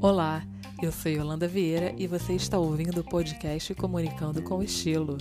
[0.00, 0.42] Olá,
[0.80, 5.18] eu sou Yolanda Vieira e você está ouvindo o podcast Comunicando com Estilo.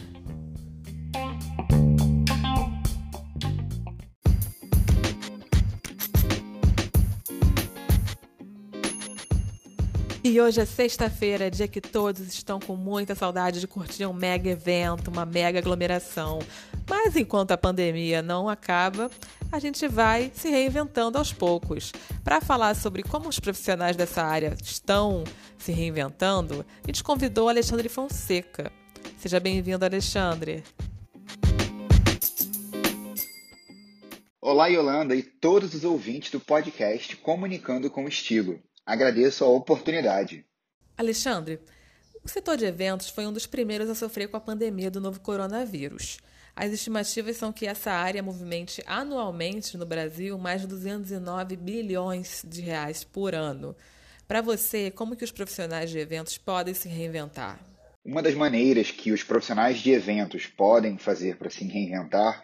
[10.36, 14.50] E hoje é sexta-feira, dia que todos estão com muita saudade de curtir um mega
[14.50, 16.40] evento, uma mega aglomeração.
[16.90, 19.10] Mas enquanto a pandemia não acaba,
[19.50, 21.94] a gente vai se reinventando aos poucos.
[22.22, 25.24] Para falar sobre como os profissionais dessa área estão
[25.58, 28.70] se reinventando, a gente convidou Alexandre Fonseca.
[29.18, 30.66] Seja bem-vindo, Alexandre.
[34.42, 38.60] Olá, Yolanda e todos os ouvintes do podcast Comunicando com Estilo.
[38.86, 40.46] Agradeço a oportunidade.
[40.98, 41.60] Alexandre,
[42.24, 45.20] o setor de eventos foi um dos primeiros a sofrer com a pandemia do novo
[45.20, 46.20] coronavírus.
[46.56, 52.62] As estimativas são que essa área movimente anualmente no Brasil mais de 209 bilhões de
[52.62, 53.76] reais por ano.
[54.28, 57.60] Para você, como que os profissionais de eventos podem se reinventar?
[58.06, 62.44] Uma das maneiras que os profissionais de eventos podem fazer para se reinventar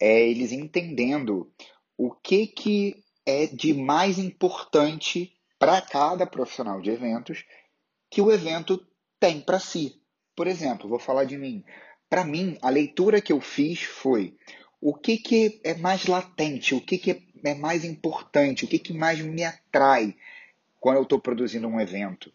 [0.00, 1.52] é eles entendendo
[1.96, 7.44] o que, que é de mais importante para cada profissional de eventos
[8.10, 8.82] que o evento
[9.20, 10.00] tem para si.
[10.34, 11.62] Por exemplo, vou falar de mim.
[12.08, 14.34] Para mim, a leitura que eu fiz foi
[14.80, 18.94] o que, que é mais latente, o que, que é mais importante, o que, que
[18.94, 20.16] mais me atrai
[20.80, 22.32] quando eu estou produzindo um evento.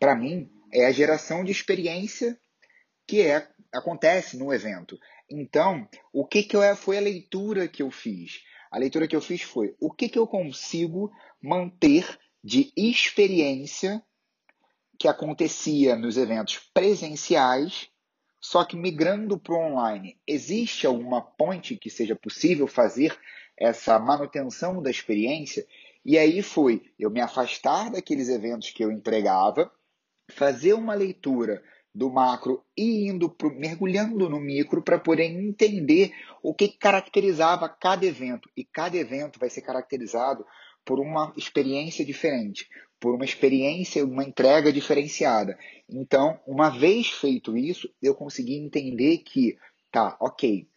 [0.00, 2.38] Para mim, é a geração de experiência
[3.06, 4.98] que é, acontece no evento.
[5.28, 8.42] Então, o que, que eu, foi a leitura que eu fiz?
[8.70, 14.04] A leitura que eu fiz foi o que, que eu consigo manter de experiência
[14.98, 17.88] que acontecia nos eventos presenciais,
[18.38, 20.20] só que migrando para o online.
[20.26, 23.18] Existe alguma ponte que seja possível fazer
[23.56, 25.66] essa manutenção da experiência?
[26.04, 29.72] E aí foi eu me afastar daqueles eventos que eu entregava,
[30.30, 31.62] fazer uma leitura
[31.94, 36.12] do macro e indo pro, mergulhando no micro para poder entender
[36.42, 38.50] o que caracterizava cada evento.
[38.54, 40.44] E cada evento vai ser caracterizado
[40.84, 42.68] por uma experiência diferente,
[43.00, 45.58] por uma experiência, uma entrega diferenciada.
[45.88, 49.56] Então, uma vez feito isso, eu consegui entender que,
[49.90, 50.68] tá, ok,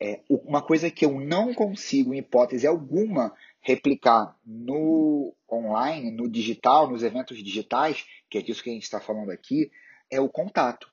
[0.00, 6.90] é, uma coisa que eu não consigo, em hipótese alguma, replicar no online, no digital,
[6.90, 9.70] nos eventos digitais, que é disso que a gente está falando aqui,
[10.10, 10.91] é o contato.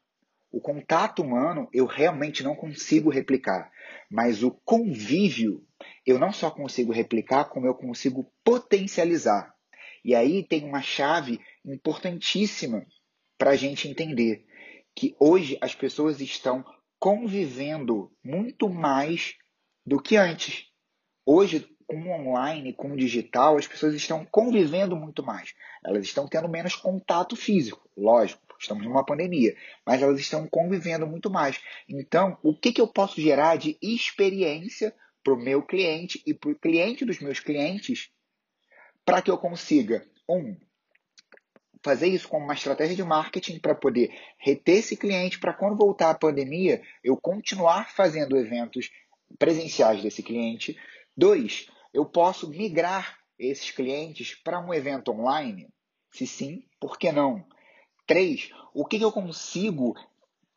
[0.51, 3.71] O contato humano eu realmente não consigo replicar,
[4.09, 5.63] mas o convívio
[6.05, 9.53] eu não só consigo replicar, como eu consigo potencializar.
[10.03, 12.85] E aí tem uma chave importantíssima
[13.37, 14.45] para a gente entender
[14.95, 16.65] que hoje as pessoas estão
[16.99, 19.35] convivendo muito mais
[19.85, 20.65] do que antes.
[21.25, 25.53] Hoje, com o online, com o digital, as pessoas estão convivendo muito mais.
[25.85, 29.55] Elas estão tendo menos contato físico, lógico, estamos numa pandemia,
[29.85, 31.59] mas elas estão convivendo muito mais.
[31.87, 34.93] Então, o que, que eu posso gerar de experiência
[35.23, 38.09] para o meu cliente e para o cliente dos meus clientes,
[39.05, 40.55] para que eu consiga, um,
[41.81, 46.09] fazer isso como uma estratégia de marketing para poder reter esse cliente, para quando voltar
[46.09, 48.89] a pandemia, eu continuar fazendo eventos
[49.37, 50.77] presenciais desse cliente.
[51.15, 55.69] Dois, eu posso migrar esses clientes para um evento online?
[56.11, 57.45] Se sim, por que não?
[58.09, 59.95] Três, o que eu consigo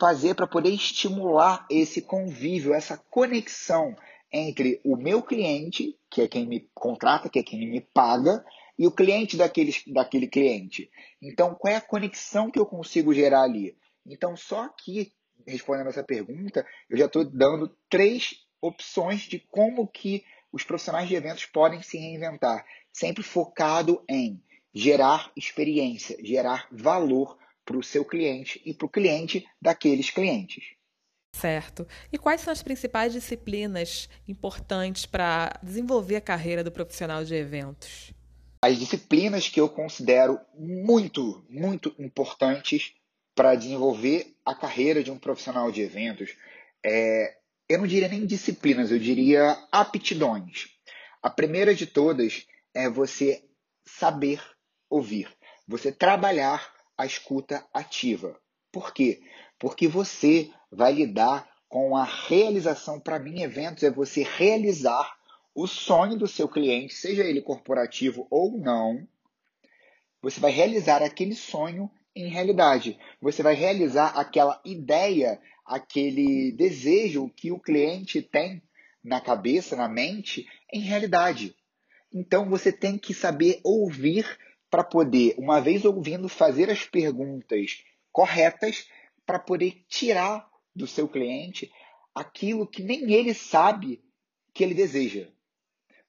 [0.00, 3.94] fazer para poder estimular esse convívio, essa conexão
[4.32, 8.42] entre o meu cliente, que é quem me contrata, que é quem me paga,
[8.78, 10.90] e o cliente daquele, daquele cliente.
[11.20, 13.76] Então, qual é a conexão que eu consigo gerar ali?
[14.06, 15.12] Então, só aqui,
[15.46, 21.16] respondendo essa pergunta, eu já estou dando três opções de como que os profissionais de
[21.16, 24.42] eventos podem se reinventar, sempre focado em
[24.72, 30.64] gerar experiência, gerar valor para o seu cliente e para o cliente daqueles clientes.
[31.34, 31.86] Certo.
[32.12, 38.12] E quais são as principais disciplinas importantes para desenvolver a carreira do profissional de eventos?
[38.62, 42.94] As disciplinas que eu considero muito, muito importantes
[43.34, 46.36] para desenvolver a carreira de um profissional de eventos,
[46.84, 47.36] é,
[47.68, 50.68] eu não diria nem disciplinas, eu diria aptidões.
[51.22, 53.42] A primeira de todas é você
[53.84, 54.40] saber
[54.88, 55.28] ouvir,
[55.66, 58.38] você trabalhar a escuta ativa.
[58.70, 59.20] Por quê?
[59.58, 63.00] Porque você vai lidar com a realização.
[63.00, 65.16] Para mim, eventos é você realizar
[65.54, 69.06] o sonho do seu cliente, seja ele corporativo ou não.
[70.22, 72.98] Você vai realizar aquele sonho em realidade.
[73.20, 78.62] Você vai realizar aquela ideia, aquele desejo que o cliente tem
[79.02, 81.56] na cabeça, na mente, em realidade.
[82.12, 84.26] Então você tem que saber ouvir
[84.72, 88.88] para poder, uma vez ouvindo, fazer as perguntas corretas
[89.26, 91.70] para poder tirar do seu cliente
[92.14, 94.02] aquilo que nem ele sabe
[94.54, 95.28] que ele deseja.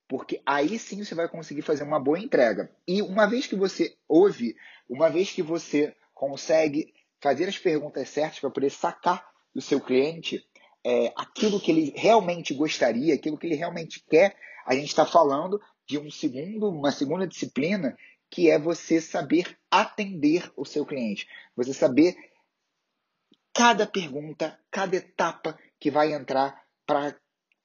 [0.07, 2.73] Porque aí sim você vai conseguir fazer uma boa entrega.
[2.87, 4.55] E uma vez que você ouve,
[4.89, 10.41] uma vez que você consegue fazer as perguntas certas para poder sacar do seu cliente
[10.85, 15.59] é, aquilo que ele realmente gostaria, aquilo que ele realmente quer, a gente está falando
[15.85, 17.97] de um segundo, uma segunda disciplina
[18.33, 21.29] que é você saber atender o seu cliente.
[21.55, 22.15] Você saber
[23.53, 27.15] cada pergunta, cada etapa que vai entrar para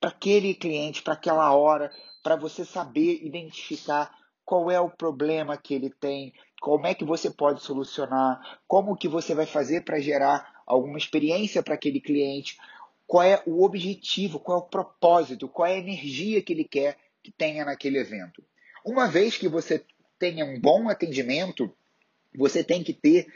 [0.02, 1.90] aquele cliente, para aquela hora,
[2.22, 7.30] para você saber identificar qual é o problema que ele tem, como é que você
[7.30, 12.58] pode solucionar, como que você vai fazer para gerar alguma experiência para aquele cliente,
[13.06, 16.98] qual é o objetivo, qual é o propósito, qual é a energia que ele quer
[17.22, 18.44] que tenha naquele evento.
[18.84, 19.82] Uma vez que você
[20.18, 21.74] tenha um bom atendimento,
[22.36, 23.26] você tem que ter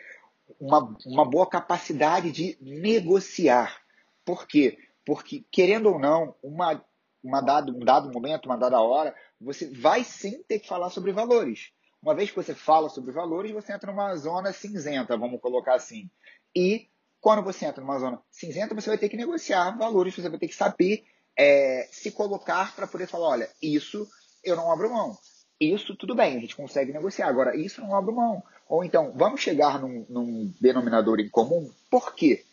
[0.61, 3.81] uma, uma boa capacidade de negociar.
[4.25, 4.79] Por quê?
[5.05, 6.85] Porque, querendo ou não, uma,
[7.23, 11.13] uma dado, um dado momento, uma dada hora, você vai sim ter que falar sobre
[11.13, 11.73] valores.
[12.03, 16.11] Uma vez que você fala sobre valores, você entra numa zona cinzenta, vamos colocar assim.
[16.55, 16.89] E
[17.21, 20.49] quando você entra numa zona cinzenta, você vai ter que negociar valores, você vai ter
[20.49, 21.05] que saber
[21.37, 24.07] é, se colocar para poder falar, olha, isso
[24.43, 25.17] eu não abro mão.
[25.63, 27.29] Isso tudo bem, a gente consegue negociar.
[27.29, 28.43] Agora, isso não abro mão.
[28.69, 31.71] Ou então, vamos chegar num, num denominador em comum.
[31.89, 32.45] Por quê?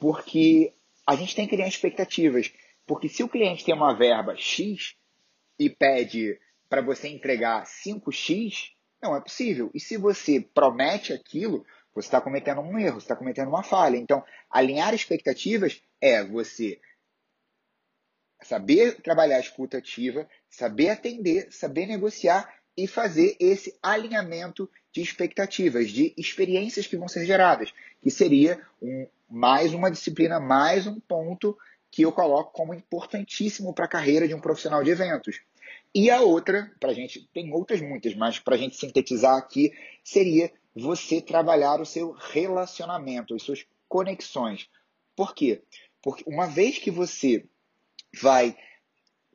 [0.00, 0.72] Porque
[1.06, 2.52] a gente tem que criar expectativas.
[2.84, 4.96] Porque se o cliente tem uma verba X
[5.58, 8.70] e pede para você entregar 5X,
[9.00, 9.70] não é possível.
[9.72, 11.64] E se você promete aquilo,
[11.94, 13.96] você está cometendo um erro, você está cometendo uma falha.
[13.96, 16.80] Então, alinhar expectativas é você
[18.42, 25.90] saber trabalhar a escuta ativa, saber atender, saber negociar e fazer esse alinhamento de expectativas,
[25.90, 27.72] de experiências que vão ser geradas,
[28.02, 31.56] que seria um, mais uma disciplina, mais um ponto
[31.90, 35.40] que eu coloco como importantíssimo para a carreira de um profissional de eventos.
[35.94, 39.72] E a outra, para a gente, tem outras muitas, mas para a gente sintetizar aqui,
[40.04, 44.68] seria você trabalhar o seu relacionamento, as suas conexões.
[45.14, 45.62] Por quê?
[46.02, 47.46] Porque uma vez que você
[48.20, 48.56] vai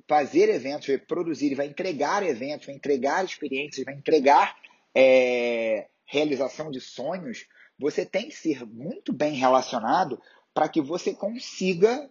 [0.08, 4.56] fazer eventos, vai produzir, vai entregar eventos, vai entregar experiências, vai entregar
[4.96, 7.48] é, realização de sonhos,
[7.80, 10.22] você tem que ser muito bem relacionado
[10.54, 12.10] para que você consiga,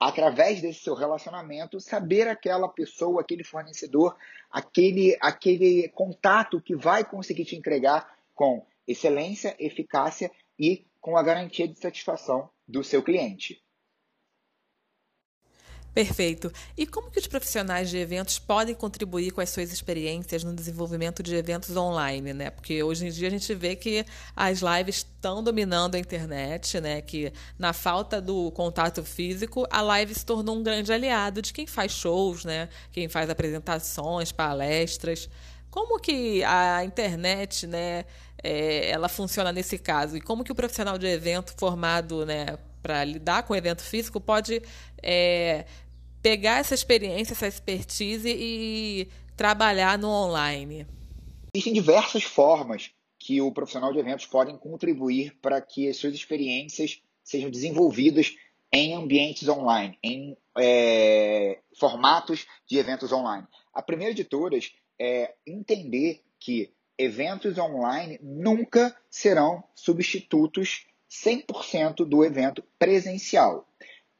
[0.00, 4.16] através desse seu relacionamento, saber aquela pessoa, aquele fornecedor,
[4.50, 11.68] aquele, aquele contato que vai conseguir te entregar com excelência, eficácia e com a garantia
[11.68, 13.63] de satisfação do seu cliente.
[15.94, 16.52] Perfeito.
[16.76, 21.22] E como que os profissionais de eventos podem contribuir com as suas experiências no desenvolvimento
[21.22, 22.50] de eventos online, né?
[22.50, 24.04] Porque hoje em dia a gente vê que
[24.34, 27.00] as lives estão dominando a internet, né?
[27.00, 31.66] Que na falta do contato físico, a live se tornou um grande aliado de quem
[31.66, 32.68] faz shows, né?
[32.90, 35.28] Quem faz apresentações, palestras.
[35.70, 38.04] Como que a internet, né,
[38.42, 40.16] é, ela funciona nesse caso?
[40.16, 44.20] E como que o profissional de evento formado, né, para lidar com o evento físico
[44.20, 44.62] pode
[45.02, 45.64] é,
[46.24, 50.86] pegar essa experiência, essa expertise e trabalhar no online?
[51.52, 57.02] Existem diversas formas que o profissional de eventos podem contribuir para que as suas experiências
[57.22, 58.34] sejam desenvolvidas
[58.72, 63.46] em ambientes online, em é, formatos de eventos online.
[63.74, 72.64] A primeira de todas é entender que eventos online nunca serão substitutos 100% do evento
[72.78, 73.68] presencial.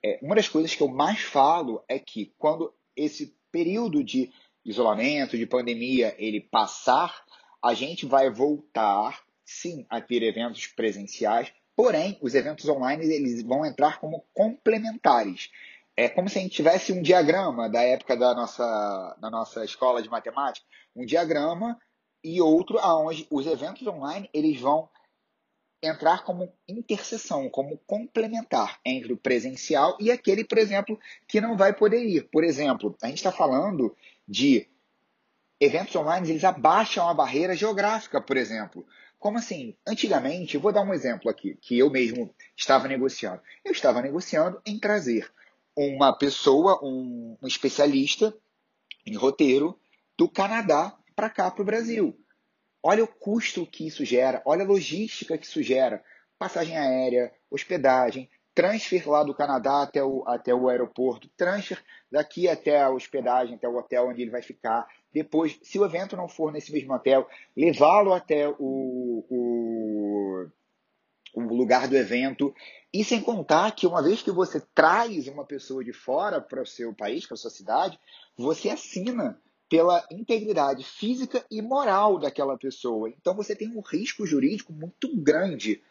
[0.04, 4.30] É, uma das coisas que eu mais falo é que quando esse período de
[4.62, 7.24] isolamento, de pandemia, ele passar,
[7.62, 13.64] a gente vai voltar, sim, a ter eventos presenciais, porém, os eventos online eles vão
[13.64, 15.50] entrar como complementares.
[15.96, 20.02] É como se a gente tivesse um diagrama da época da nossa, da nossa escola
[20.02, 21.78] de matemática, um diagrama
[22.22, 24.86] e outro aonde os eventos online eles vão
[25.86, 31.72] entrar como interseção, como complementar entre o presencial e aquele, por exemplo, que não vai
[31.72, 32.28] poder ir.
[32.30, 33.94] Por exemplo, a gente está falando
[34.26, 34.68] de
[35.60, 38.86] eventos online, eles abaixam a barreira geográfica, por exemplo.
[39.18, 39.74] Como assim?
[39.86, 43.40] Antigamente, vou dar um exemplo aqui, que eu mesmo estava negociando.
[43.64, 45.30] Eu estava negociando em trazer
[45.76, 48.34] uma pessoa, um, um especialista
[49.06, 49.78] em roteiro
[50.16, 52.18] do Canadá para cá, para o Brasil.
[52.86, 56.04] Olha o custo que isso gera, olha a logística que isso gera.
[56.38, 62.82] Passagem aérea, hospedagem, transfer lá do Canadá até o, até o aeroporto, transfer daqui até
[62.82, 64.86] a hospedagem, até o hotel onde ele vai ficar.
[65.10, 67.26] Depois, se o evento não for nesse mesmo hotel,
[67.56, 68.54] levá-lo até o,
[69.30, 70.46] o,
[71.34, 72.54] o lugar do evento.
[72.92, 76.66] E sem contar que uma vez que você traz uma pessoa de fora para o
[76.66, 77.98] seu país, para a sua cidade,
[78.36, 79.40] você assina
[79.74, 83.08] pela integridade física e moral daquela pessoa.
[83.08, 85.82] Então você tem um risco jurídico muito grande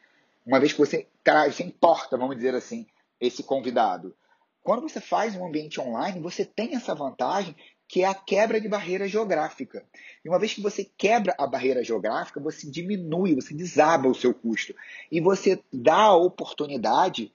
[0.45, 1.05] uma vez que você,
[1.51, 2.87] você importa, vamos dizer assim,
[3.19, 4.15] esse convidado.
[4.61, 7.53] Quando você faz um ambiente online, você tem essa vantagem
[7.85, 9.85] que é a quebra de barreira geográfica.
[10.23, 14.33] E uma vez que você quebra a barreira geográfica, você diminui, você desaba o seu
[14.33, 14.73] custo.
[15.11, 17.33] E você dá a oportunidade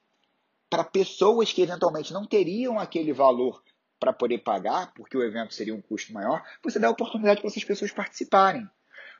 [0.71, 3.63] para pessoas que eventualmente não teriam aquele valor
[3.99, 7.65] para poder pagar, porque o evento seria um custo maior, você dá oportunidade para essas
[7.65, 8.69] pessoas participarem.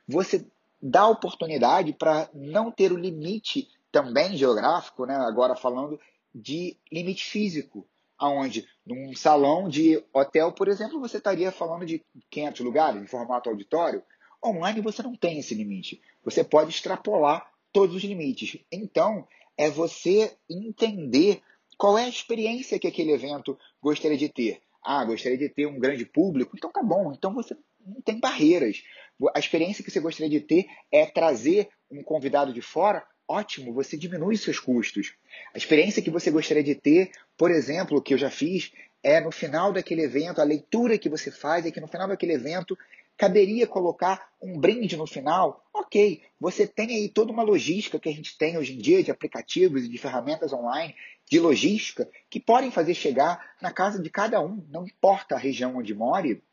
[0.07, 0.45] Você
[0.81, 5.99] dá oportunidade para não ter o limite também geográfico, né, agora falando
[6.33, 12.61] de limite físico, aonde num salão de hotel, por exemplo, você estaria falando de 500
[12.61, 14.03] lugares em formato auditório.
[14.43, 16.01] Online você não tem esse limite.
[16.23, 18.57] Você pode extrapolar todos os limites.
[18.71, 21.41] Então, é você entender
[21.77, 24.61] qual é a experiência que aquele evento gostaria de ter.
[24.83, 26.55] Ah, gostaria de ter um grande público?
[26.55, 27.13] Então tá bom.
[27.13, 27.55] Então você
[27.85, 28.83] não tem barreiras.
[29.35, 33.95] A experiência que você gostaria de ter é trazer um convidado de fora ótimo, você
[33.95, 35.13] diminui seus custos.
[35.53, 38.71] A experiência que você gostaria de ter, por exemplo, que eu já fiz,
[39.03, 42.33] é no final daquele evento, a leitura que você faz é que no final daquele
[42.33, 42.75] evento
[43.15, 45.63] caberia colocar um brinde no final.
[45.73, 49.11] Ok, você tem aí toda uma logística que a gente tem hoje em dia de
[49.11, 50.95] aplicativos e de ferramentas online
[51.29, 55.77] de logística que podem fazer chegar na casa de cada um, não importa a região
[55.77, 56.43] onde more.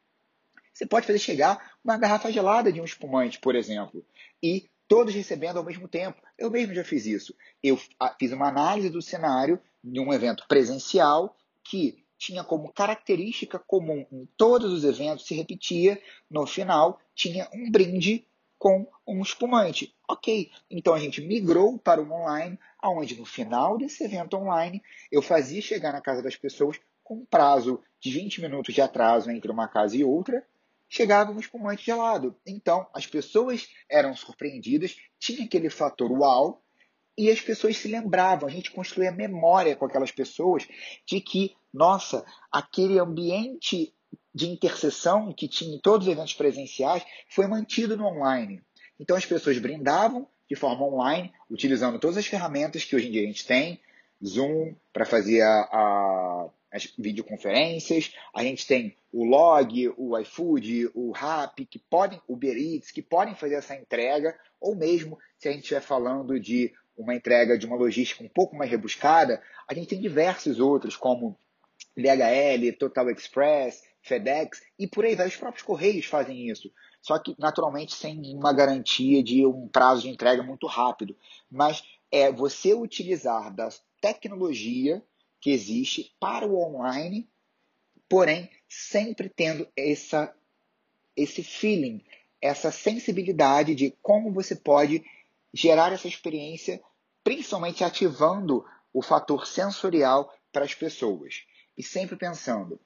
[0.73, 4.05] Você pode fazer chegar uma garrafa gelada de um espumante, por exemplo,
[4.43, 6.21] e todos recebendo ao mesmo tempo.
[6.39, 7.35] Eu mesmo já fiz isso.
[7.63, 7.81] Eu
[8.19, 14.29] fiz uma análise do cenário de um evento presencial que tinha como característica comum em
[14.37, 18.27] todos os eventos, se repetia, no final tinha um brinde
[18.59, 19.95] com um espumante.
[20.09, 25.23] Ok, então a gente migrou para o online, onde no final desse evento online eu
[25.23, 29.51] fazia chegar na casa das pessoas com um prazo de 20 minutos de atraso entre
[29.51, 30.45] uma casa e outra,
[30.89, 32.37] chegava um espumante gelado.
[32.47, 36.63] Então, as pessoas eram surpreendidas, tinha aquele fator uau,
[37.19, 40.69] e as pessoas se lembravam, a gente construía memória com aquelas pessoas
[41.07, 43.95] de que, nossa, aquele ambiente
[44.35, 48.63] de interseção que tinha em todos os eventos presenciais foi mantido no online.
[49.01, 53.23] Então as pessoas brindavam de forma online, utilizando todas as ferramentas que hoje em dia
[53.23, 53.81] a gente tem,
[54.25, 61.11] Zoom para fazer a, a as videoconferências, a gente tem o Log, o iFood, o
[61.11, 65.53] Rap, que podem, o Uber Eats, que podem fazer essa entrega, ou mesmo se a
[65.53, 69.89] gente estiver falando de uma entrega de uma logística um pouco mais rebuscada, a gente
[69.89, 71.39] tem diversos outros, como
[71.97, 75.27] DHL, Total Express, FedEx, e por aí vai.
[75.29, 76.71] Os próprios Correios fazem isso.
[77.07, 81.17] Só que, naturalmente, sem uma garantia de um prazo de entrega muito rápido.
[81.49, 83.69] Mas é você utilizar da
[84.01, 85.01] tecnologia
[85.41, 87.29] que existe para o online,
[88.09, 90.35] porém sempre tendo essa,
[91.17, 92.05] esse feeling,
[92.43, 95.05] essa sensibilidade de como você pode
[95.55, 96.83] gerar essa experiência,
[97.23, 101.45] principalmente ativando o fator sensorial para as pessoas.
[101.79, 102.81] E sempre pensando,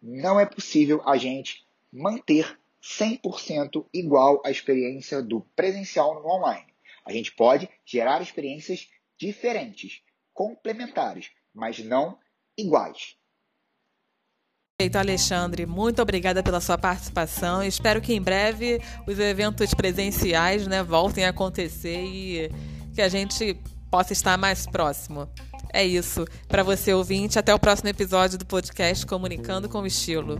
[0.00, 6.72] não é possível a gente manter 100% igual a experiência do presencial no online.
[7.04, 8.88] A gente pode gerar experiências
[9.18, 10.02] diferentes,
[10.32, 12.18] complementares, mas não
[12.56, 13.16] iguais.
[14.78, 15.66] Perfeito, Alexandre.
[15.66, 17.62] Muito obrigada pela sua participação.
[17.62, 22.50] Espero que em breve os eventos presenciais né, voltem a acontecer e
[22.94, 23.58] que a gente
[23.90, 25.28] possa estar mais próximo.
[25.72, 26.24] É isso.
[26.46, 30.38] Para você ouvinte, até o próximo episódio do podcast Comunicando com Estilo.